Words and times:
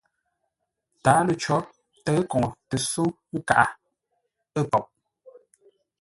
Tǎalo 1.03 1.33
cǒ 1.43 1.55
tə̌ʉ 2.03 2.21
koŋə 2.29 2.49
tə 2.69 2.75
só 2.89 3.03
nkaghʼə 3.37 3.65
ə́ 4.59 4.63
poʼ. 4.71 4.85